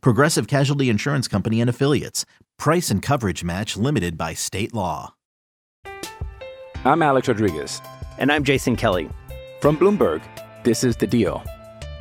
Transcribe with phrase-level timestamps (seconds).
[0.00, 2.24] Progressive Casualty Insurance Company and Affiliates.
[2.58, 5.14] Price and coverage match limited by state law.
[6.84, 7.80] I'm Alex Rodriguez.
[8.18, 9.08] And I'm Jason Kelly.
[9.60, 10.22] From Bloomberg,
[10.64, 11.42] this is The Deal.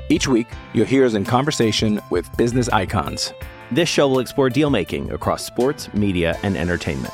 [0.09, 3.33] Each week, you'll hear us in conversation with business icons.
[3.71, 7.13] This show will explore deal making across sports, media, and entertainment.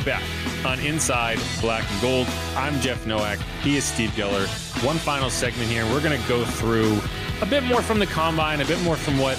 [0.00, 0.22] We're back
[0.64, 2.26] on Inside Black and Gold.
[2.56, 3.38] I'm Jeff Nowak.
[3.60, 4.46] He is Steve Geller.
[4.82, 5.84] One final segment here.
[5.92, 6.98] We're going to go through
[7.42, 9.38] a bit more from the combine, a bit more from what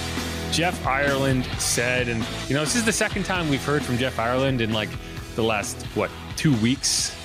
[0.52, 2.06] Jeff Ireland said.
[2.06, 4.90] And, you know, this is the second time we've heard from Jeff Ireland in like
[5.34, 7.16] the last, what, two weeks,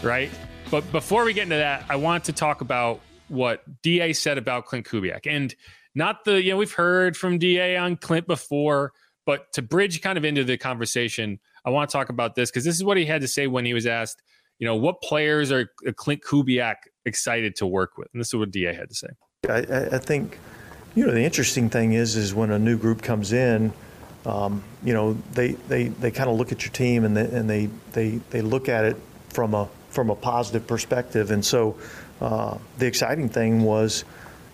[0.00, 0.30] right?
[0.70, 4.66] But before we get into that, I want to talk about what DA said about
[4.66, 5.26] Klint Kubiak.
[5.26, 5.52] And
[5.96, 8.92] not the, you know, we've heard from DA on Klint before,
[9.26, 12.64] but to bridge kind of into the conversation, I want to talk about this because
[12.64, 14.22] this is what he had to say when he was asked,
[14.58, 18.08] you know, what players are Klint Kubiak excited to work with?
[18.12, 19.08] And this is what DA had to say.
[19.48, 20.38] I, I- I think,
[20.94, 23.72] you know, the interesting thing is, is when a new group comes in,
[24.26, 27.48] um, you know, they, they, they kind of look at your team and they, and
[27.48, 28.96] they, they, they look at it
[29.30, 31.30] from a, from a positive perspective.
[31.30, 31.76] And so
[32.20, 34.04] uh, the exciting thing was,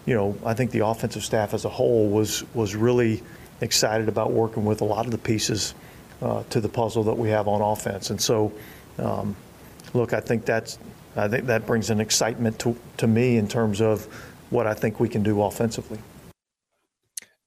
[0.06, 3.22] you know, I think the offensive staff as a whole was, was really
[3.60, 5.74] excited about working with a lot of the pieces
[6.22, 8.10] uh, to the puzzle that we have on offense.
[8.10, 8.52] And so,
[8.98, 9.34] um,
[9.94, 10.78] look, I think that's,
[11.16, 14.04] I think that brings an excitement to, to me in terms of
[14.50, 15.98] what I think we can do offensively.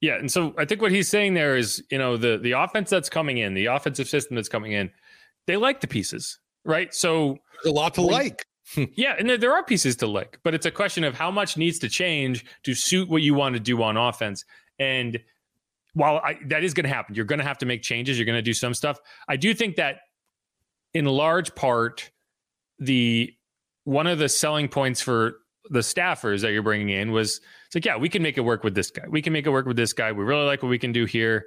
[0.01, 2.89] Yeah, and so I think what he's saying there is, you know, the the offense
[2.89, 4.91] that's coming in, the offensive system that's coming in,
[5.47, 6.94] they like the pieces, right?
[6.94, 8.45] So There's a lot to When- like.
[8.95, 11.55] yeah, and there, there are pieces to like, but it's a question of how much
[11.57, 14.44] needs to change to suit what you want to do on offense.
[14.79, 15.19] And
[15.94, 18.18] while I, that is going to happen, you're going to have to make changes.
[18.18, 19.00] You're going to do some stuff.
[19.28, 19.98] I do think that
[20.94, 22.12] in large part,
[22.80, 23.31] the
[23.84, 25.38] one of the selling points for
[25.70, 28.64] the staffers that you're bringing in was it's like, yeah, we can make it work
[28.64, 29.03] with this guy.
[29.08, 30.12] We can make it work with this guy.
[30.12, 31.46] We really like what we can do here.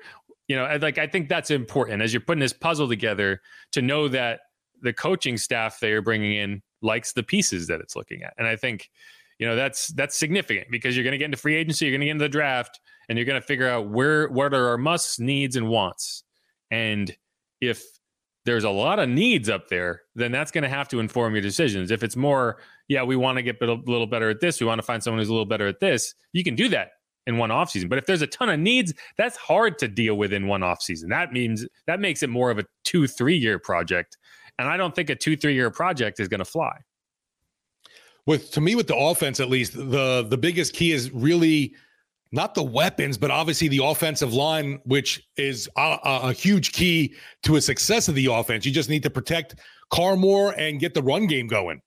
[0.49, 3.41] You know, like I think that's important as you're putting this puzzle together
[3.73, 4.41] to know that
[4.81, 8.35] the coaching staff that you're bringing in likes the pieces that it's looking at.
[8.39, 8.91] And I think,
[9.39, 12.01] you know, that's that's significant because you're going to get into free agency, you're going
[12.01, 14.79] to get into the draft, and you're going to figure out where what are our
[14.79, 16.25] musts, needs, and wants.
[16.71, 17.15] And
[17.61, 17.85] if
[18.45, 21.43] there's a lot of needs up there, then that's going to have to inform your
[21.43, 21.91] decisions.
[21.91, 22.59] If it's more,
[22.89, 25.19] yeah, we want to get a little better at this, we want to find someone
[25.19, 26.91] who's a little better at this, you can do that
[27.27, 27.89] in one offseason.
[27.89, 31.09] But if there's a ton of needs, that's hard to deal with in one offseason.
[31.09, 34.17] That means that makes it more of a two, three year project.
[34.59, 36.79] And I don't think a two, three year project is going to fly.
[38.27, 41.75] With to me, with the offense at least, the the biggest key is really
[42.33, 47.15] not the weapons, but obviously the offensive line, which is a, a, huge key
[47.45, 48.67] to a success of the offense.
[48.67, 49.55] You just need to protect
[49.91, 51.81] Carr more and get the run game going.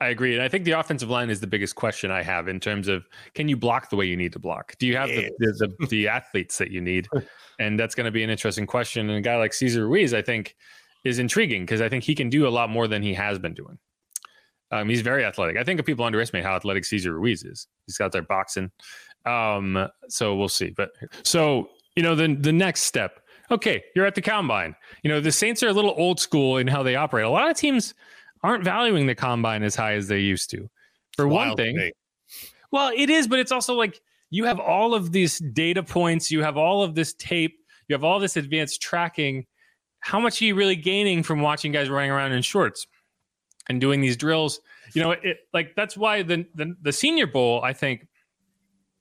[0.00, 0.34] I agree.
[0.34, 3.08] And I think the offensive line is the biggest question I have in terms of
[3.34, 4.76] can you block the way you need to block?
[4.78, 7.08] Do you have the, the, the, the athletes that you need?
[7.58, 9.08] And that's going to be an interesting question.
[9.08, 10.54] And a guy like Cesar Ruiz, I think,
[11.04, 13.54] is intriguing because I think he can do a lot more than he has been
[13.54, 13.78] doing.
[14.72, 15.56] Um, he's very athletic.
[15.56, 17.68] I think people underestimate how athletic Cesar Ruiz is.
[17.86, 18.70] He's got there boxing.
[19.24, 20.70] Um, so we'll see.
[20.70, 20.90] But
[21.22, 23.20] so you know, the the next step.
[23.50, 24.74] Okay, you're at the combine.
[25.02, 27.24] You know, the Saints are a little old school in how they operate.
[27.24, 27.94] A lot of teams
[28.42, 30.68] aren't valuing the combine as high as they used to.
[31.16, 31.92] For one thing, thing.
[32.72, 36.42] well, it is, but it's also like you have all of these data points, you
[36.42, 37.56] have all of this tape,
[37.88, 39.46] you have all this advanced tracking.
[40.00, 42.86] How much are you really gaining from watching guys running around in shorts
[43.68, 44.60] and doing these drills?
[44.94, 48.06] you know, it like that's why the, the the Senior Bowl I think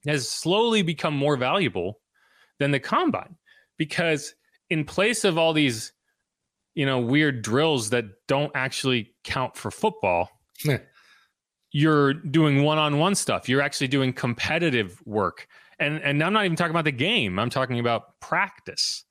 [0.07, 1.99] has slowly become more valuable
[2.59, 3.35] than the combine
[3.77, 4.35] because
[4.69, 5.93] in place of all these
[6.73, 10.29] you know weird drills that don't actually count for football
[11.71, 13.49] you're doing one-on-one stuff.
[13.49, 15.47] You're actually doing competitive work.
[15.77, 17.37] And and i'm not even talking about the game.
[17.37, 19.03] I'm talking about practice.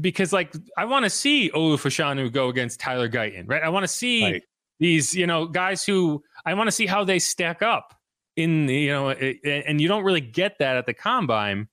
[0.00, 3.62] Because like i want to see olu fashanu go against tyler guyton right?
[3.62, 4.42] I want to see right.
[4.78, 7.94] These you know guys who i want to see how they stack up
[8.36, 11.68] in you know and you don't really get that at the combine.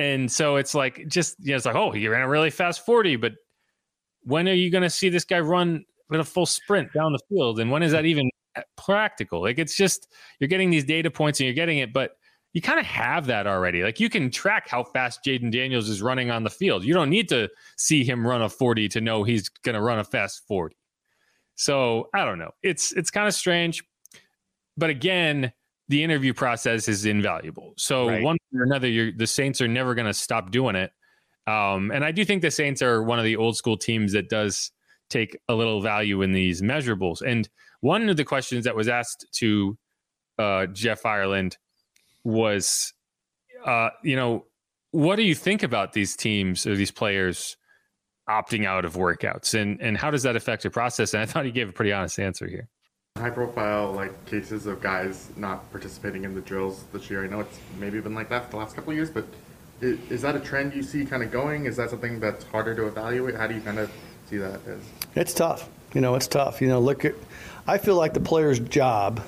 [0.00, 2.84] And so it's like just you know it's like oh he ran a really fast
[2.86, 3.32] 40 but
[4.22, 7.20] when are you going to see this guy run with a full sprint down the
[7.28, 7.60] field?
[7.60, 8.30] And when is that even
[8.76, 9.42] practical?
[9.42, 10.08] Like it's just
[10.38, 12.12] you're getting these data points and you're getting it but
[12.54, 13.82] you kind of have that already.
[13.82, 16.82] Like you can track how fast Jayden Daniels is running on the field.
[16.82, 19.98] You don't need to see him run a 40 to know he's going to run
[19.98, 20.74] a fast 40
[21.58, 23.84] so i don't know it's it's kind of strange
[24.76, 25.52] but again
[25.88, 27.72] the interview process is invaluable.
[27.76, 28.22] So right.
[28.22, 30.92] one or another, the Saints are never going to stop doing it.
[31.46, 34.28] Um, and I do think the Saints are one of the old school teams that
[34.28, 34.70] does
[35.08, 37.22] take a little value in these measurables.
[37.22, 37.48] And
[37.80, 39.78] one of the questions that was asked to
[40.38, 41.56] uh, Jeff Ireland
[42.22, 42.92] was,
[43.64, 44.44] uh, you know,
[44.90, 47.56] what do you think about these teams or these players
[48.28, 51.14] opting out of workouts, and and how does that affect your process?
[51.14, 52.68] And I thought you gave a pretty honest answer here
[53.18, 57.24] high profile like cases of guys not participating in the drills this year.
[57.24, 59.26] I know it's maybe been like that for the last couple of years, but
[59.80, 61.66] is, is, that a trend you see kind of going?
[61.66, 63.34] Is that something that's harder to evaluate?
[63.34, 63.90] How do you kind of
[64.28, 64.80] see that as?
[65.14, 65.68] It's tough.
[65.94, 66.60] You know, it's tough.
[66.60, 67.14] You know, look at.
[67.66, 69.20] I feel like the player's job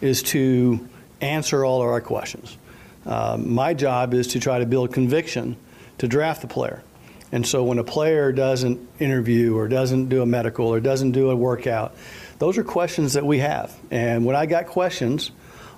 [0.00, 0.88] is to
[1.20, 2.56] answer all of our questions.
[3.04, 5.56] Uh, my job is to try to build conviction
[5.98, 6.82] to draft the player.
[7.30, 11.30] And so when a player doesn't interview or doesn't do a medical or doesn't do
[11.30, 11.94] a workout,
[12.38, 13.76] those are questions that we have.
[13.90, 15.30] And when I got questions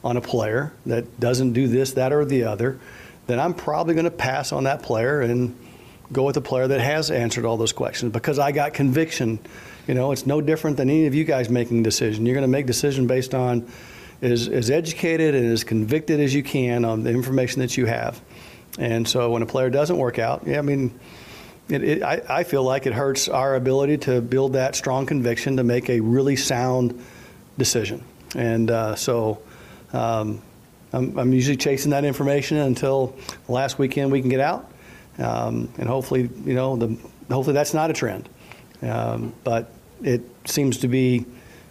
[0.05, 2.79] on a player that doesn't do this, that, or the other,
[3.27, 5.57] then I'm probably going to pass on that player and
[6.13, 9.39] go with a player that has answered all those questions because I got conviction.
[9.87, 12.27] You know, it's no different than any of you guys making a decision.
[12.27, 13.71] You're going to make decision based on
[14.23, 18.21] as, as educated and as convicted as you can on the information that you have.
[18.79, 20.99] And so when a player doesn't work out, yeah, I mean,
[21.71, 25.57] it, it, I, I feel like it hurts our ability to build that strong conviction
[25.57, 27.03] to make a really sound
[27.59, 28.05] decision.
[28.35, 29.43] And uh, so
[29.93, 30.41] um,
[30.93, 33.17] I'm, I'm, usually chasing that information until
[33.49, 34.71] last weekend we can get out.
[35.19, 36.97] Um, and hopefully, you know, the,
[37.33, 38.29] hopefully that's not a trend.
[38.83, 39.71] Um, but
[40.03, 41.27] it seems to be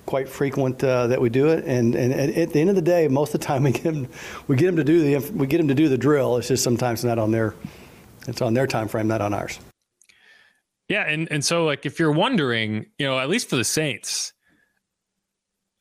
[0.05, 1.65] quite frequent uh, that we do it.
[1.65, 3.83] And, and, and, at the end of the day, most of the time we get
[3.83, 4.07] them,
[4.47, 6.37] we get them to do the we get them to do the drill.
[6.37, 7.55] It's just sometimes not on their
[8.27, 9.59] it's on their time frame, not on ours.
[10.89, 14.33] Yeah, and and so like if you're wondering, you know, at least for the Saints,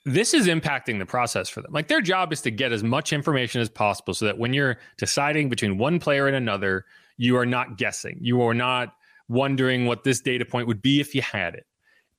[0.04, 1.72] this is impacting the process for them.
[1.72, 4.76] Like their job is to get as much information as possible so that when you're
[4.98, 6.84] deciding between one player and another,
[7.16, 8.18] you are not guessing.
[8.20, 8.94] You are not
[9.28, 11.66] wondering what this data point would be if you had it.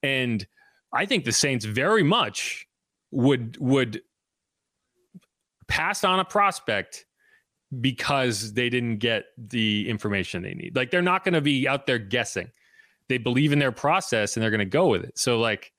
[0.02, 0.46] And
[0.92, 2.68] I think the Saints very much
[3.12, 4.02] would would
[5.68, 7.06] pass on a prospect
[7.82, 10.76] because they didn't get the information they need.
[10.76, 12.50] Like they're not going to be out there guessing
[13.10, 15.18] they believe in their process and they're going to go with it.
[15.18, 15.74] So like,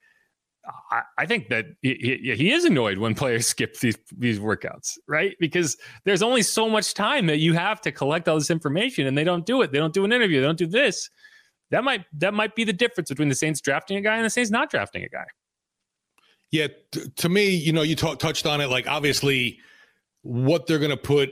[0.91, 5.35] I, I think that he, he, is annoyed when players skip these these workouts, right?
[5.41, 9.17] Because there's only so much time that you have to collect all this information, and
[9.17, 9.73] they don't do it.
[9.73, 10.41] They don't do an interview.
[10.41, 11.09] They don't do this.
[11.71, 14.31] That might that might be the difference between the Saints drafting a guy and the
[14.31, 15.25] Saints not drafting a guy.
[16.51, 18.69] Yeah, t- to me, you know, you t- touched on it.
[18.69, 19.59] Like obviously,
[20.23, 21.31] what they're going to put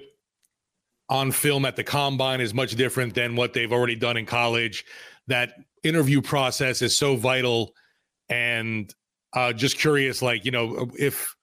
[1.11, 4.85] on film at the combine is much different than what they've already done in college.
[5.27, 5.55] That
[5.89, 7.73] interview process is so vital
[8.29, 8.95] and
[9.35, 11.35] uh, just curious like you know if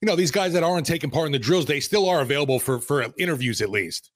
[0.00, 2.58] you know these guys that aren't taking part in the drills they still are available
[2.58, 4.10] for for interviews at least.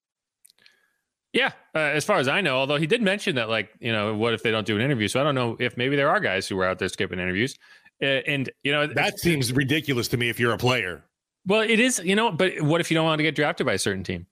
[1.32, 4.14] Yeah uh, as far as i know although he did mention that like you know
[4.14, 5.08] what if they don't do an interview?
[5.08, 7.56] So i don't know if maybe there are guys who are out there skipping interviews.
[8.02, 11.04] Uh, and you know that seems ridiculous to me if you're a player.
[11.46, 13.74] Well it is you know but what if you don't want to get drafted by
[13.74, 14.26] a certain team?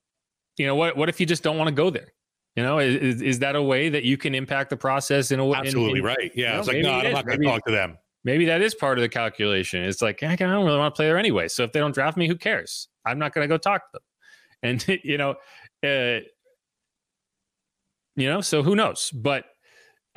[0.57, 2.13] You know what what if you just don't want to go there
[2.61, 5.47] you know, is, is that a way that you can impact the process in a
[5.47, 5.57] way?
[5.57, 6.31] Absolutely in, right.
[6.35, 6.49] Yeah.
[6.49, 7.97] You know, it's like, no, I'm not going to talk to them.
[8.23, 9.83] Maybe that is part of the calculation.
[9.83, 11.49] It's like, I don't really want to play there anyway.
[11.49, 12.89] So if they don't draft me, who cares?
[13.07, 14.03] I'm not going to go talk to them.
[14.63, 15.37] And, you know,
[15.83, 16.21] uh,
[18.15, 19.11] you know, so who knows?
[19.11, 19.47] But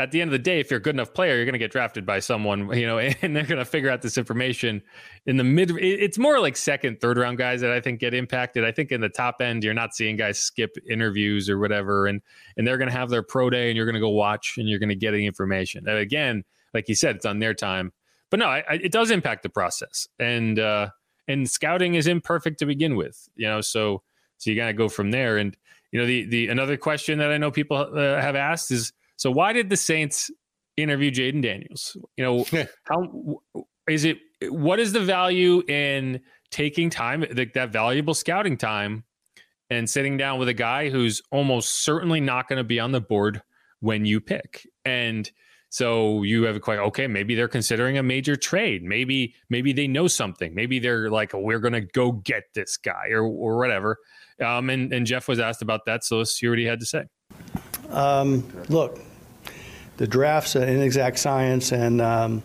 [0.03, 1.60] at the end of the day, if you're a good enough player, you're going to
[1.60, 4.81] get drafted by someone, you know, and they're going to figure out this information
[5.25, 5.72] in the mid.
[5.72, 8.63] It's more like second, third round guys that I think get impacted.
[8.63, 12.22] I think in the top end, you're not seeing guys skip interviews or whatever, and
[12.57, 14.69] and they're going to have their pro day, and you're going to go watch, and
[14.69, 15.88] you're going to get the information.
[15.88, 16.43] And again,
[16.74, 17.91] like you said, it's on their time.
[18.29, 20.89] but no, I, I, it does impact the process, and uh,
[21.27, 23.62] and scouting is imperfect to begin with, you know.
[23.62, 24.03] So
[24.38, 25.38] so you got to go from there.
[25.38, 25.55] And
[25.91, 29.32] you know, the the another question that I know people uh, have asked is, so
[29.32, 30.32] why did the Saints
[30.77, 31.98] interview Jayden Daniels?
[32.17, 32.46] You know,
[32.84, 33.41] how
[33.88, 34.17] is it?
[34.50, 39.03] What is the value in taking time, like that valuable scouting time,
[39.70, 43.01] and sitting down with a guy who's almost certainly not going to be on the
[43.01, 43.41] board
[43.79, 44.67] when you pick?
[44.86, 45.29] And
[45.70, 46.84] so you have a question.
[46.86, 48.84] Okay, maybe they're considering a major trade.
[48.84, 50.53] Maybe maybe they know something.
[50.53, 53.98] Maybe they're like, we're going to go get this guy or or whatever.
[54.43, 56.86] Um, and and Jeff was asked about that, so let's hear what he had to
[56.86, 57.05] say.
[57.89, 58.99] Um, look,
[59.97, 62.43] the draft's an inexact science, and um,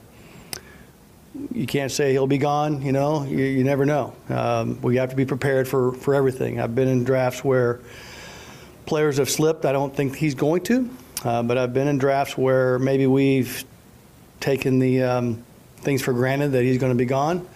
[1.53, 2.83] you can't say he'll be gone.
[2.83, 4.15] You know, you, you never know.
[4.29, 6.61] Um, we have to be prepared for for everything.
[6.61, 7.81] I've been in drafts where
[8.87, 9.65] players have slipped.
[9.65, 10.91] I don't think he's going to.
[11.25, 13.65] Uh, but I've been in drafts where maybe we've
[14.41, 15.45] taken the um,
[15.79, 17.47] things for granted that he's going to be gone,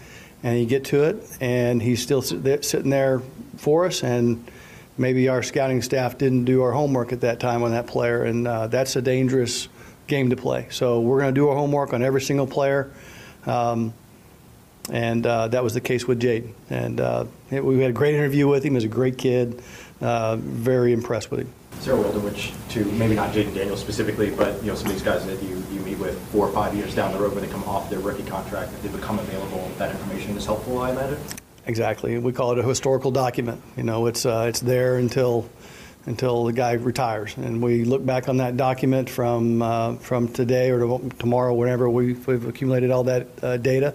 [0.42, 3.22] and you get to it, and he's still sitting there
[3.58, 4.44] for us, and
[4.98, 8.46] maybe our scouting staff didn't do our homework at that time on that player, and
[8.46, 9.68] uh, that's a dangerous
[10.06, 10.66] game to play.
[10.70, 12.92] So we're going to do our homework on every single player.
[13.46, 13.94] Um,
[14.90, 16.52] and uh, that was the case with Jayden.
[16.68, 18.74] And uh, we had a great interview with him.
[18.74, 19.62] He's a great kid.
[20.00, 21.52] Uh, very impressed with him.
[21.86, 25.02] World in which, to maybe not Jayden Daniels specifically, but you know some of these
[25.02, 27.50] guys that you, you meet with four or five years down the road when they
[27.50, 31.18] come off their rookie contract, if they become available, that information is helpful, I imagine.
[31.66, 32.18] Exactly.
[32.18, 33.62] We call it a historical document.
[33.76, 35.48] You know, it's uh, it's there until
[36.06, 40.70] until the guy retires, and we look back on that document from uh, from today
[40.70, 43.94] or tomorrow, whenever we've, we've accumulated all that uh, data,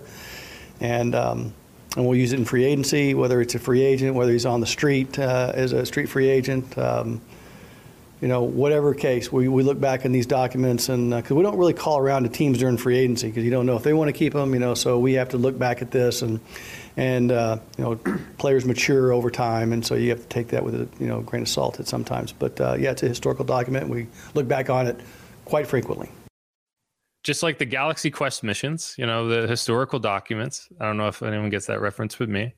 [0.80, 1.16] and.
[1.16, 1.54] Um,
[1.96, 4.60] and we'll use it in free agency, whether it's a free agent, whether he's on
[4.60, 6.78] the street uh, as a street free agent.
[6.78, 7.22] Um,
[8.22, 11.42] you know, whatever case, we, we look back in these documents and because uh, we
[11.42, 13.94] don't really call around to teams during free agency because you don't know if they
[13.94, 16.40] want to keep them, you know, so we have to look back at this and,
[16.98, 17.96] and uh, you know,
[18.40, 21.22] players mature over time, and so you have to take that with a you know
[21.22, 22.34] grain of salt at sometimes.
[22.34, 23.88] But uh, yeah, it's a historical document.
[23.88, 25.00] We look back on it
[25.46, 26.10] quite frequently.
[27.24, 30.70] Just like the Galaxy Quest missions, you know, the historical documents.
[30.80, 32.54] I don't know if anyone gets that reference with me.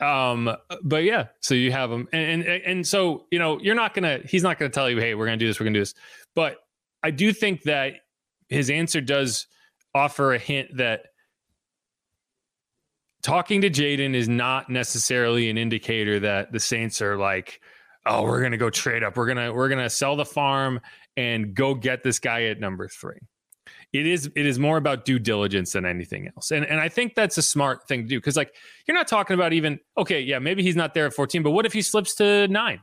[0.00, 3.94] Um, but yeah, so you have them, and, and and so you know you're not
[3.94, 4.20] gonna.
[4.24, 5.94] He's not gonna tell you, hey, we're gonna do this, we're gonna do this.
[6.34, 6.56] But
[7.02, 7.96] I do think that
[8.48, 9.46] his answer does
[9.94, 11.06] offer a hint that
[13.24, 17.60] talking to Jayden is not necessarily an indicator that the Saints are like,
[18.06, 20.78] oh, we're gonna go trade up, we're gonna we're gonna sell the farm
[21.16, 23.18] and go get this guy at number three.
[23.92, 26.50] It is it is more about due diligence than anything else.
[26.50, 28.54] And and i think that's a smart thing to do because like
[28.86, 31.64] you're not talking about even okay yeah maybe he's not there at 14 but what
[31.64, 32.82] if he slips to 9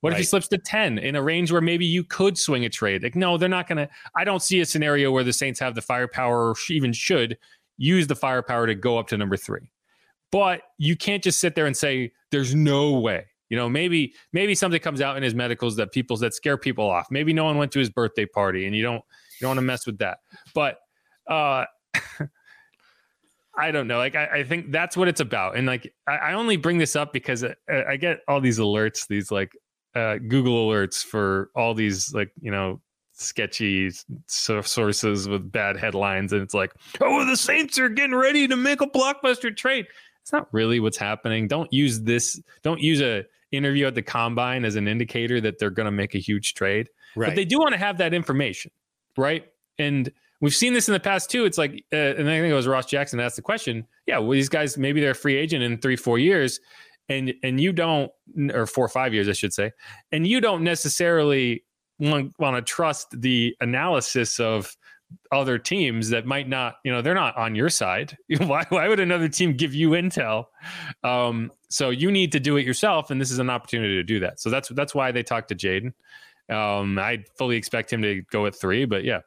[0.00, 0.14] what right.
[0.14, 3.02] if he slips to 10 in a range where maybe you could swing a trade?
[3.02, 5.82] Like no they're not gonna i don't see a scenario where the saints have the
[5.82, 7.36] firepower or even should
[7.80, 9.70] use the firepower to go up to number three
[10.30, 14.54] but you can't just sit there and say there's no way you know maybe maybe
[14.54, 17.56] something comes out in his medicals that people that scare people off maybe no one
[17.58, 19.02] went to his birthday party and you don't
[19.40, 20.18] you don't want to mess with that.
[20.54, 20.78] But
[21.28, 21.64] uh
[23.56, 23.98] I don't know.
[23.98, 25.56] Like I, I, think that's what it's about.
[25.56, 29.08] And like I, I only bring this up because I, I, get all these alerts,
[29.08, 29.52] these like
[29.94, 32.80] uh, Google alerts for all these like you know
[33.20, 33.90] sketchy
[34.26, 38.80] sources with bad headlines, and it's like, oh, the Saints are getting ready to make
[38.80, 39.86] a blockbuster trade.
[40.22, 41.48] It's not really what's happening.
[41.48, 42.40] Don't use this.
[42.62, 46.14] Don't use a interview at the combine as an indicator that they're going to make
[46.14, 46.88] a huge trade.
[47.16, 47.28] Right.
[47.28, 48.70] But they do want to have that information
[49.16, 49.44] right?
[49.78, 50.10] And
[50.40, 51.44] we've seen this in the past too.
[51.44, 53.86] It's like, uh, and I think it was Ross Jackson asked the question.
[54.06, 56.60] Yeah, well, these guys maybe they're a free agent in three, four years,
[57.08, 58.10] and and you don't,
[58.52, 59.72] or four or five years, I should say,
[60.12, 61.64] and you don't necessarily
[62.00, 64.74] want, want to trust the analysis of
[65.32, 68.16] other teams that might not, you know, they're not on your side.
[68.38, 70.46] why, why would another team give you intel?
[71.04, 74.20] Um, so you need to do it yourself, and this is an opportunity to do
[74.20, 74.40] that.
[74.40, 75.92] So that's that's why they talked to Jayden.
[76.52, 79.20] Um, I fully expect him to go at three, but yeah.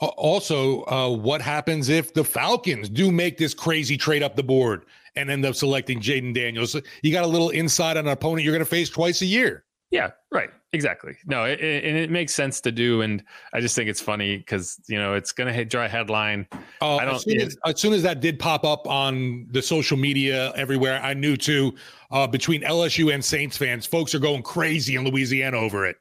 [0.00, 4.86] Also, uh, what happens if the Falcons do make this crazy trade up the board
[5.14, 6.74] and end up selecting Jayden Daniels?
[7.02, 9.64] You got a little insight on an opponent you're going to face twice a year.
[9.90, 10.50] Yeah, right.
[10.72, 11.16] Exactly.
[11.26, 14.36] No, it, it, and it makes sense to do, and I just think it's funny
[14.36, 16.46] because you know it's going to draw a headline.
[16.80, 17.16] Uh, I don't.
[17.16, 21.00] As soon as, as soon as, that did pop up on the social media everywhere,
[21.02, 21.74] I knew too.
[22.12, 25.96] Uh, between LSU and Saints fans, folks are going crazy in Louisiana over it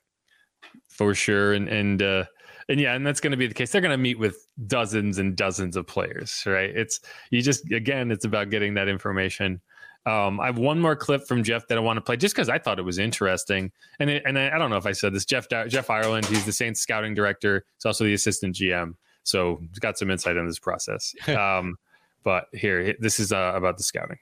[0.99, 1.53] for sure.
[1.53, 2.25] And and uh,
[2.67, 3.71] and yeah, and that's going to be the case.
[3.71, 6.69] They're going to meet with dozens and dozens of players, right?
[6.69, 6.99] It's
[7.31, 9.61] you just again, it's about getting that information.
[10.05, 12.49] Um, I have one more clip from Jeff that I want to play just because
[12.49, 13.71] I thought it was interesting.
[13.99, 15.25] And it, and I, I, don't know if I said this.
[15.25, 17.65] Jeff Jeff Ireland, he's the Saints scouting director.
[17.75, 18.95] He's also the assistant GM.
[19.23, 21.13] So he's got some insight on this process.
[21.27, 21.77] um,
[22.23, 24.17] but here, this is uh, about the scouting.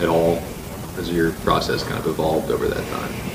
[0.00, 0.36] At all,
[0.96, 3.30] has your process kind of evolved over that time?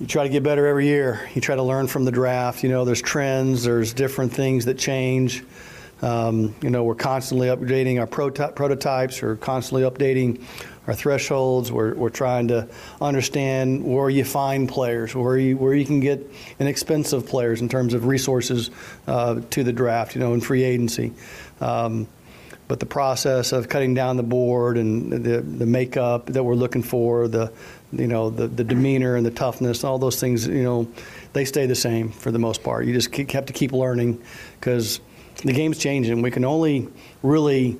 [0.00, 1.28] You try to get better every year.
[1.34, 2.62] You try to learn from the draft.
[2.62, 5.44] You know, there's trends, there's different things that change.
[6.02, 10.42] Um, you know, we're constantly updating our proto- prototypes, we're constantly updating
[10.86, 11.70] our thresholds.
[11.70, 12.68] We're, we're trying to
[13.00, 16.28] understand where you find players, where you, where you can get
[16.58, 18.70] inexpensive players in terms of resources
[19.06, 21.12] uh, to the draft, you know, in free agency.
[21.60, 22.08] Um,
[22.66, 26.82] but the process of cutting down the board and the, the makeup that we're looking
[26.82, 27.52] for, the,
[27.92, 30.88] you know, the, the demeanor and the toughness, all those things, you know,
[31.32, 32.86] they stay the same for the most part.
[32.86, 34.20] You just keep, have to keep learning
[34.58, 35.00] because
[35.44, 36.22] the game's changing.
[36.22, 36.88] We can only
[37.22, 37.78] really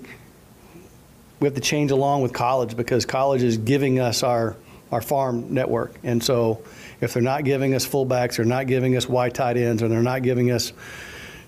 [1.41, 4.57] we have to change along with college because college is giving us our
[4.93, 6.63] our farm network, and so
[7.01, 10.03] if they're not giving us fullbacks, they're not giving us wide tight ends, or they're
[10.03, 10.73] not giving us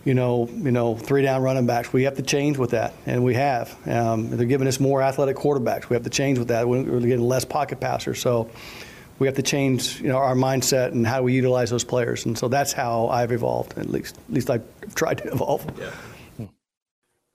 [0.05, 1.93] you know, you know, three down running backs.
[1.93, 3.77] We have to change with that, and we have.
[3.87, 5.89] Um, they're giving us more athletic quarterbacks.
[5.89, 6.69] We have to change with that.
[6.69, 8.51] We're getting less pocket passers, so
[9.23, 12.27] we have to change, you know, our mindset and how we utilize those players.
[12.27, 13.79] And so that's how I've evolved.
[13.79, 14.65] At least, at least I've
[14.95, 15.65] tried to evolve.
[15.79, 15.91] Yeah.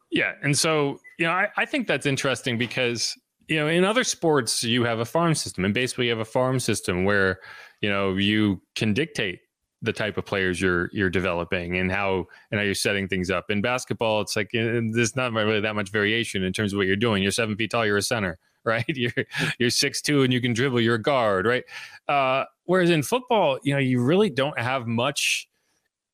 [0.10, 3.14] Yeah, and so you know, I, I think that's interesting because
[3.48, 6.26] you know, in other sports, you have a farm system, and basically, you have a
[6.26, 7.40] farm system where
[7.82, 9.40] you know you can dictate
[9.82, 13.50] the type of players you're you're developing and how and how you're setting things up.
[13.50, 16.88] In basketball, it's like uh, there's not really that much variation in terms of what
[16.88, 17.22] you're doing.
[17.22, 18.86] You're seven feet tall, you're a center, right?
[18.96, 19.26] You're
[19.58, 21.64] you're six two and you can dribble, you're a guard, right?
[22.08, 25.48] Uh, whereas in football, you know, you really don't have much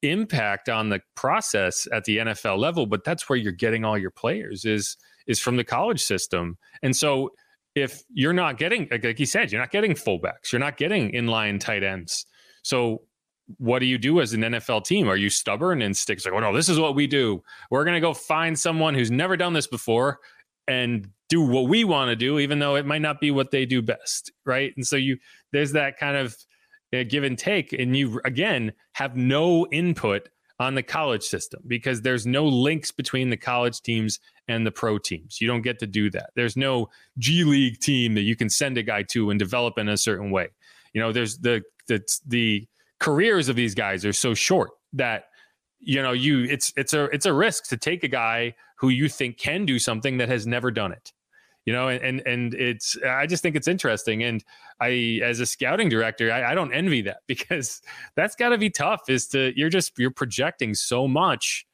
[0.04, 4.12] impact on the process at the NFL level, but that's where you're getting all your
[4.12, 6.58] players is is from the college system.
[6.82, 7.32] And so
[7.76, 11.12] if you're not getting like, like you said, you're not getting fullbacks, you're not getting
[11.12, 12.26] inline tight ends.
[12.62, 13.04] So
[13.58, 15.10] what do you do as an NFL team?
[15.10, 17.44] Are you stubborn and sticks like, oh no, this is what we do.
[17.72, 20.20] We're gonna go find someone who's never done this before
[20.68, 23.66] and do what we want to do, even though it might not be what they
[23.66, 24.74] do best, right?
[24.76, 25.18] And so you
[25.52, 26.36] there's that kind of
[26.94, 32.02] uh, give and take, and you again have no input on the college system because
[32.02, 35.42] there's no links between the college teams and the pro teams.
[35.42, 36.30] You don't get to do that.
[36.36, 39.90] There's no G League team that you can send a guy to and develop in
[39.90, 40.50] a certain way.
[40.94, 42.68] You know, there's the the the
[43.00, 45.26] careers of these guys are so short that
[45.80, 49.08] you know you it's it's a it's a risk to take a guy who you
[49.08, 51.14] think can do something that has never done it
[51.66, 54.24] you know and and it's i just think it's interesting.
[54.24, 54.44] And
[54.82, 57.82] i as a scouting director i, I don't envy that because
[58.18, 61.66] that's got to be tough is to you're just you're projecting so much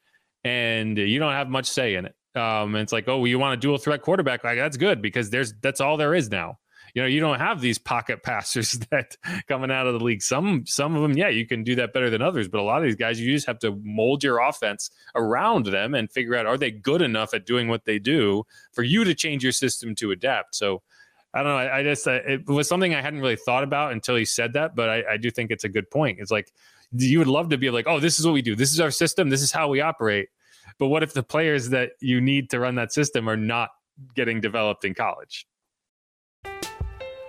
[0.43, 2.15] and you don't have much say in it.
[2.35, 4.43] Um and it's like oh well, you want a dual threat quarterback?
[4.43, 6.59] Like that's good because there's that's all there is now
[6.93, 9.15] you know you don't have these pocket passers that
[9.47, 12.09] coming out of the league some some of them yeah you can do that better
[12.09, 14.91] than others but a lot of these guys you just have to mold your offense
[15.15, 18.83] around them and figure out are they good enough at doing what they do for
[18.83, 20.81] you to change your system to adapt so
[21.31, 21.57] I don't know.
[21.57, 24.53] I, I just uh, it was something I hadn't really thought about until he said
[24.53, 26.17] that, but I, I do think it's a good point.
[26.19, 26.51] It's like
[26.91, 28.55] you would love to be like, oh, this is what we do.
[28.55, 29.29] This is our system.
[29.29, 30.29] This is how we operate.
[30.77, 33.69] But what if the players that you need to run that system are not
[34.15, 35.45] getting developed in college?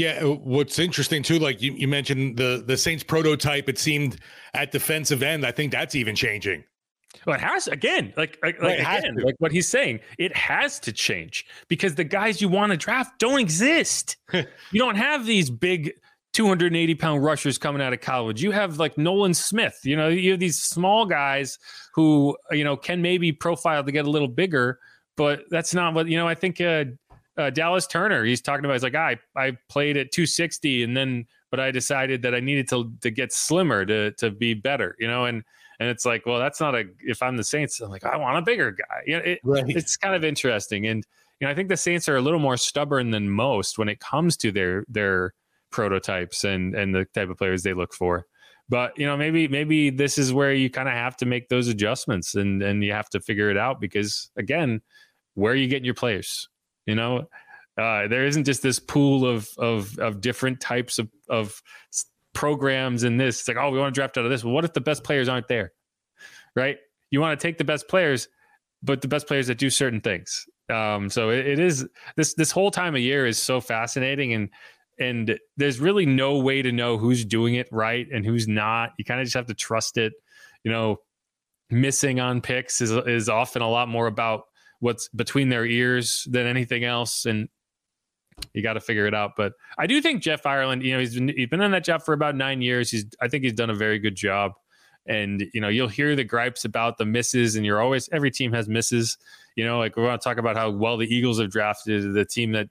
[0.00, 3.68] Yeah, uh, what's interesting too, like you, you mentioned the the Saints prototype.
[3.68, 4.16] It seemed
[4.54, 5.44] at defensive end.
[5.44, 6.64] I think that's even changing.
[7.26, 10.00] Well, it has again, like like, it again, like what he's saying.
[10.18, 14.16] It has to change because the guys you want to draft don't exist.
[14.32, 15.92] you don't have these big
[16.32, 18.42] 280 pound rushers coming out of college.
[18.42, 19.80] You have like Nolan Smith.
[19.84, 21.58] You know, you have these small guys
[21.94, 24.78] who you know can maybe profile to get a little bigger,
[25.18, 26.26] but that's not what you know.
[26.26, 26.84] I think uh,
[27.40, 28.24] uh, Dallas Turner.
[28.24, 28.74] He's talking about.
[28.74, 32.68] He's like, I I played at 260, and then but I decided that I needed
[32.68, 34.94] to to get slimmer to to be better.
[34.98, 35.42] You know, and
[35.80, 36.84] and it's like, well, that's not a.
[37.00, 39.02] If I'm the Saints, I'm like, I want a bigger guy.
[39.06, 39.64] You know, it, Right.
[39.68, 41.04] it's kind of interesting, and
[41.40, 43.98] you know, I think the Saints are a little more stubborn than most when it
[44.00, 45.32] comes to their their
[45.70, 48.26] prototypes and and the type of players they look for.
[48.68, 51.66] But you know, maybe maybe this is where you kind of have to make those
[51.68, 54.82] adjustments, and and you have to figure it out because again,
[55.34, 56.48] where are you getting your players?
[56.90, 57.28] You know,
[57.78, 61.62] uh, there isn't just this pool of of of different types of of
[62.34, 63.40] programs in this.
[63.40, 64.44] It's like, oh, we want to draft out of this.
[64.44, 65.72] What if the best players aren't there?
[66.54, 66.76] Right?
[67.10, 68.28] you want to take the best players,
[68.82, 70.46] but the best players that do certain things.
[70.68, 74.48] Um, so it, it is this this whole time of year is so fascinating and
[74.98, 78.90] and there's really no way to know who's doing it right and who's not.
[78.98, 80.12] You kind of just have to trust it.
[80.62, 80.98] You know,
[81.70, 84.44] missing on picks is is often a lot more about
[84.80, 87.48] what's between their ears than anything else, and
[88.54, 89.32] you got to figure it out.
[89.36, 92.02] But I do think Jeff Ireland, you know, he's been he's been on that job
[92.02, 92.90] for about nine years.
[92.90, 94.52] He's I think he's done a very good job.
[95.06, 98.52] And you know, you'll hear the gripes about the misses, and you're always every team
[98.52, 99.16] has misses.
[99.56, 102.24] You know, like we want to talk about how well the Eagles have drafted the
[102.24, 102.68] team that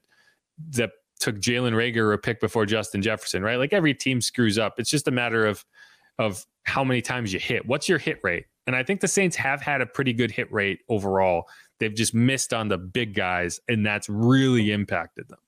[0.72, 3.58] that took Jalen Reagor a pick before Justin Jefferson, right?
[3.58, 4.76] Like every team screws up.
[4.78, 5.65] It's just a matter of
[6.17, 7.65] of how many times you hit.
[7.65, 8.45] What's your hit rate?
[8.67, 11.45] And I think the Saints have had a pretty good hit rate overall.
[11.79, 15.39] They've just missed on the big guys, and that's really impacted them.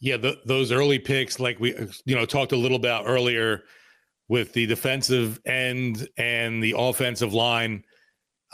[0.00, 3.62] Yeah, the, those early picks, like we you know talked a little about earlier,
[4.28, 7.84] with the defensive end and the offensive line,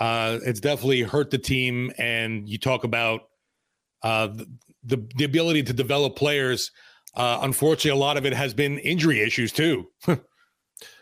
[0.00, 1.92] uh, it's definitely hurt the team.
[1.98, 3.22] And you talk about
[4.02, 4.28] uh,
[4.82, 6.72] the the ability to develop players.
[7.14, 9.88] Uh, unfortunately, a lot of it has been injury issues too.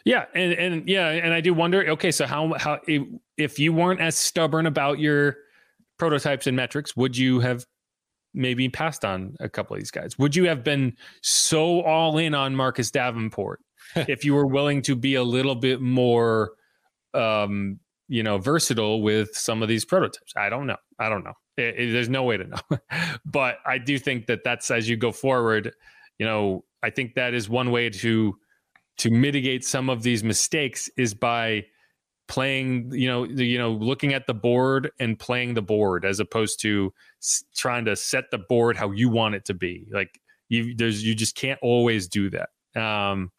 [0.05, 1.85] Yeah, and and yeah, and I do wonder.
[1.91, 2.79] Okay, so how how
[3.37, 5.37] if you weren't as stubborn about your
[5.99, 7.65] prototypes and metrics, would you have
[8.35, 10.19] maybe passed on a couple of these guys?
[10.19, 13.61] Would you have been so all in on Marcus Davenport
[13.97, 16.53] if you were willing to be a little bit more,
[17.15, 17.79] um,
[18.09, 20.33] you know, versatile with some of these prototypes?
[20.37, 20.77] I don't know.
[20.99, 21.35] I don't know.
[21.57, 22.79] It, it, there's no way to know,
[23.25, 25.73] but I do think that that's as you go forward.
[26.19, 28.37] You know, I think that is one way to
[28.97, 31.65] to mitigate some of these mistakes is by
[32.27, 36.61] playing you know you know looking at the board and playing the board as opposed
[36.61, 39.87] to s- trying to set the board how you want it to be.
[39.93, 42.81] Like you there's you just can't always do that.
[42.81, 43.31] Um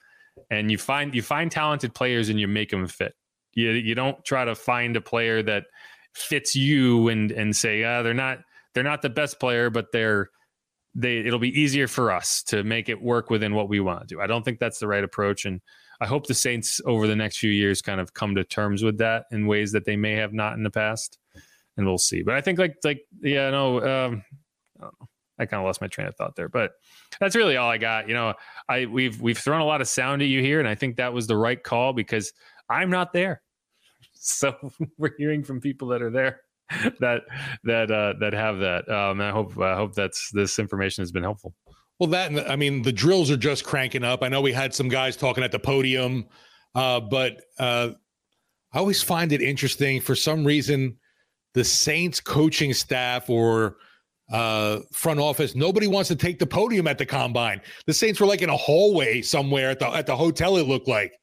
[0.50, 3.16] and you find you find talented players and you make them fit.
[3.54, 5.66] You you don't try to find a player that
[6.14, 8.40] fits you and and say ah, they're not
[8.74, 10.30] they're not the best player but they're
[10.96, 14.08] they it'll be easier for us to make it work within what we want to
[14.08, 14.22] do.
[14.22, 15.62] I don't think that's the right approach, and
[16.02, 18.98] I hope the Saints over the next few years kind of come to terms with
[19.00, 21.18] that in ways that they may have not in the past,
[21.78, 22.22] and we'll see.
[22.22, 24.24] But I think like like yeah no um,
[24.82, 24.88] I,
[25.40, 26.74] I kind of lost my train of thought there, but
[27.20, 28.08] that's really all I got.
[28.08, 28.34] You know,
[28.70, 31.14] I we've we've thrown a lot of sound at you here, and I think that
[31.14, 32.34] was the right call because
[32.70, 33.42] I'm not there,
[34.14, 34.56] so
[34.98, 36.42] we're hearing from people that are there.
[37.00, 37.22] that
[37.64, 38.90] that uh, that have that.
[38.90, 41.54] Um, I hope I hope that's this information has been helpful.
[42.00, 44.22] Well, that I mean, the drills are just cranking up.
[44.22, 46.26] I know we had some guys talking at the podium,
[46.74, 47.92] uh, but uh,
[48.74, 50.98] I always find it interesting for some reason
[51.54, 53.78] the Saints coaching staff or
[54.32, 57.62] uh, front office nobody wants to take the podium at the combine.
[57.86, 60.58] The Saints were like in a hallway somewhere at the at the hotel.
[60.58, 61.14] It looked like.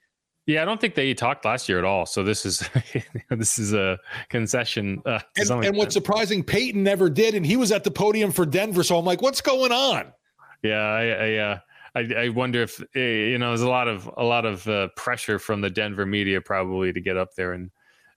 [0.47, 2.05] Yeah, I don't think they talked last year at all.
[2.05, 2.69] So this is
[3.31, 3.99] this is a
[4.31, 5.03] concession.
[5.05, 8.47] Uh, and, and what's surprising, Peyton never did, and he was at the podium for
[8.47, 8.83] Denver.
[8.83, 10.13] So I'm like, what's going on?
[10.63, 11.59] Yeah, I, I, uh,
[11.95, 14.89] I, I wonder if eh, you know, there's a lot of a lot of uh,
[14.97, 17.71] pressure from the Denver media probably to get up there and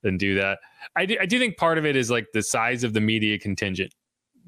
[0.03, 0.59] and do that.
[0.95, 3.39] I do, I do think part of it is like the size of the media
[3.39, 3.93] contingent,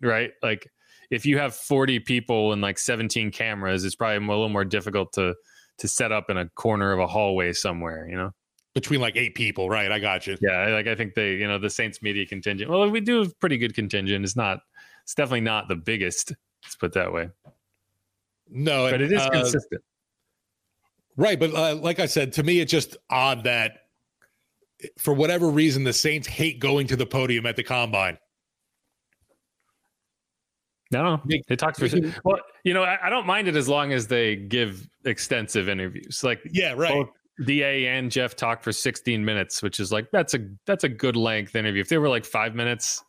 [0.01, 0.31] right?
[0.43, 0.69] Like
[1.10, 5.13] if you have 40 people and like 17 cameras, it's probably a little more difficult
[5.13, 5.36] to
[5.79, 8.31] to set up in a corner of a hallway somewhere, you know?
[8.73, 9.91] Between like eight people, right?
[9.91, 10.38] I got you.
[10.41, 12.69] Yeah, like I think they, you know, the Saints media contingent.
[12.69, 14.23] Well, we do a pretty good contingent.
[14.23, 14.60] It's not,
[15.03, 16.33] it's definitely not the biggest.
[16.63, 17.29] Let's put that way.
[18.49, 19.81] No, but it is uh, consistent.
[21.15, 23.79] Right, but uh, like I said, to me, it's just odd that
[24.99, 28.17] for whatever reason the Saints hate going to the podium at the combine.
[30.91, 31.89] No, they talked for
[32.23, 32.39] well.
[32.63, 36.23] You know, I, I, don't mind it as long as they give extensive interviews.
[36.23, 36.93] Like, yeah, right.
[36.93, 37.10] Both
[37.45, 41.15] Da and Jeff talked for 16 minutes, which is like that's a that's a good
[41.15, 41.81] length interview.
[41.81, 43.03] If they were like five minutes,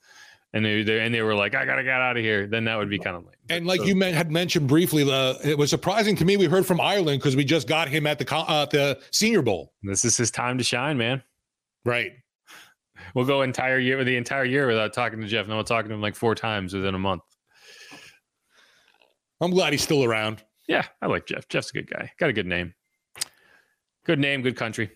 [0.53, 2.77] and they, they and they were like, I gotta get out of here, then that
[2.77, 3.35] would be kind of lame.
[3.51, 6.37] And like so, you had mentioned briefly, uh, it was surprising to me.
[6.37, 9.73] We heard from Ireland because we just got him at the uh, the Senior Bowl.
[9.83, 11.23] This is his time to shine, man.
[11.85, 12.13] Right.
[13.15, 15.47] We'll go entire year the entire year without talking to Jeff.
[15.47, 17.23] And we'll talk to him like four times within a month.
[19.41, 20.43] I'm glad he's still around.
[20.67, 21.49] Yeah, I like Jeff.
[21.49, 22.13] Jeff's a good guy.
[22.19, 22.75] Got a good name.
[24.05, 24.91] Good name, good country.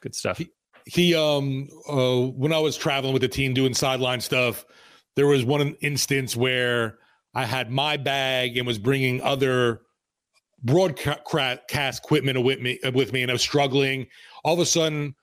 [0.00, 0.38] Good stuff.
[0.38, 0.50] He,
[0.88, 4.64] he um uh when I was traveling with the team doing sideline stuff,
[5.16, 6.98] there was one instance where
[7.34, 9.82] I had my bag and was bringing other
[10.62, 14.06] broadcast equipment with me with me and I was struggling.
[14.44, 15.14] All of a sudden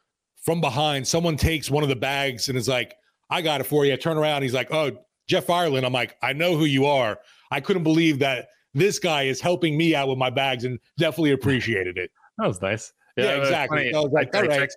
[0.44, 2.96] from behind, someone takes one of the bags and is like,
[3.32, 3.94] I got it for you.
[3.94, 4.92] I turn around, he's like, Oh,
[5.28, 5.84] Jeff Ireland.
[5.84, 7.18] I'm like, I know who you are.
[7.50, 11.32] I couldn't believe that this guy is helping me out with my bags and definitely
[11.32, 12.12] appreciated it.
[12.38, 12.94] That was nice.
[13.18, 13.94] Yeah, yeah exactly.
[13.94, 14.72] I was like, I, all right.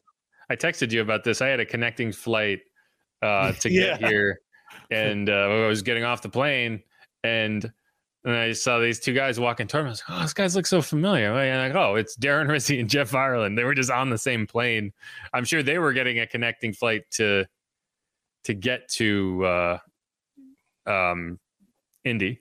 [0.50, 1.40] I texted you about this.
[1.42, 2.60] I had a connecting flight
[3.22, 4.08] uh, to get Yeah.
[4.08, 4.40] here,
[4.90, 6.82] and uh, I was getting off the plane,
[7.24, 7.70] and
[8.24, 9.88] and I saw these two guys walking toward me.
[9.88, 12.80] I was like, "Oh, these guys look so familiar." And like, "Oh, it's Darren Rizzi
[12.80, 13.56] and Jeff Ireland.
[13.56, 14.92] They were just on the same plane.
[15.32, 17.46] I'm sure they were getting a connecting flight to
[18.44, 19.78] to get to uh,
[20.86, 21.38] um,
[22.04, 22.40] Indy,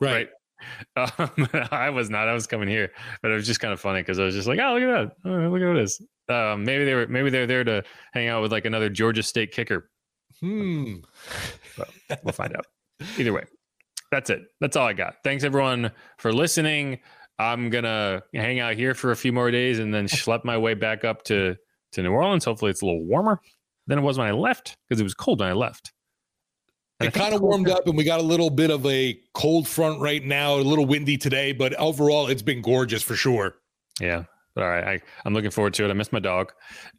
[0.00, 0.28] right?"
[0.94, 2.28] Um, I was not.
[2.28, 4.46] I was coming here, but it was just kind of funny because I was just
[4.46, 5.28] like, "Oh, look at that!
[5.28, 7.06] Oh, look at this." Um, maybe they were.
[7.06, 7.82] Maybe they're there to
[8.12, 9.90] hang out with like another Georgia State kicker.
[10.40, 10.96] Hmm.
[11.76, 11.88] But
[12.22, 12.66] we'll find out.
[13.18, 13.44] Either way,
[14.10, 14.42] that's it.
[14.60, 15.16] That's all I got.
[15.24, 17.00] Thanks everyone for listening.
[17.38, 20.74] I'm gonna hang out here for a few more days and then schlep my way
[20.74, 21.56] back up to
[21.92, 22.44] to New Orleans.
[22.44, 23.40] Hopefully, it's a little warmer
[23.86, 25.92] than it was when I left because it was cold when I left.
[27.00, 29.66] And It kind of warmed up, and we got a little bit of a cold
[29.66, 30.54] front right now.
[30.54, 33.56] A little windy today, but overall, it's been gorgeous for sure.
[34.00, 34.24] Yeah.
[34.56, 34.84] All right.
[34.84, 35.90] I, I'm looking forward to it.
[35.90, 36.52] I miss my dog.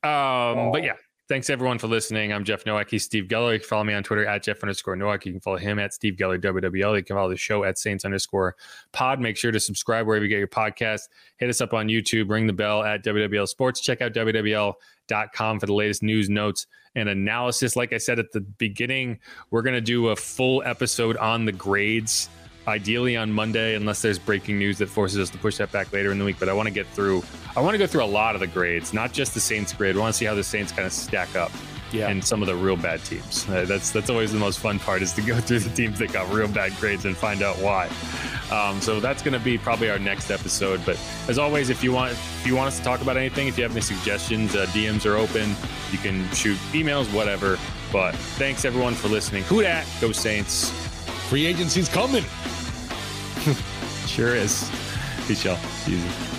[0.03, 0.93] Um, But yeah,
[1.29, 2.33] thanks everyone for listening.
[2.33, 2.89] I'm Jeff Nowak.
[2.89, 3.53] He's Steve Geller.
[3.53, 5.25] You can follow me on Twitter at Jeff underscore Nowak.
[5.25, 6.97] You can follow him at Steve Geller WWL.
[6.97, 8.55] You can follow the show at Saints underscore
[8.91, 9.19] pod.
[9.19, 11.01] Make sure to subscribe wherever you get your podcast.
[11.37, 12.29] Hit us up on YouTube.
[12.29, 13.81] Ring the bell at WWL Sports.
[13.81, 17.75] Check out WWL.com for the latest news, notes, and analysis.
[17.75, 19.19] Like I said at the beginning,
[19.51, 22.29] we're going to do a full episode on the grades
[22.67, 26.11] ideally on Monday, unless there's breaking news that forces us to push that back later
[26.11, 26.37] in the week.
[26.39, 27.23] But I want to get through.
[27.55, 29.95] I want to go through a lot of the grades, not just the Saints grade.
[29.95, 31.51] I want to see how the Saints kind of stack up.
[31.91, 32.09] Yeah.
[32.09, 33.47] And some of the real bad teams.
[33.47, 36.11] Uh, that's that's always the most fun part is to go through the teams that
[36.11, 37.87] got real bad grades and find out why.
[38.51, 40.81] Um, so that's going to be probably our next episode.
[40.85, 43.57] But as always, if you want if you want us to talk about anything, if
[43.57, 45.55] you have any suggestions, uh, DMs are open.
[45.91, 47.59] You can shoot emails, whatever.
[47.91, 49.43] But thanks everyone for listening.
[49.43, 49.85] Who dat?
[50.01, 50.71] Go Saints!
[51.29, 52.23] Free agency's coming.
[54.07, 54.69] Sure is.
[55.27, 56.32] Peace, y'all.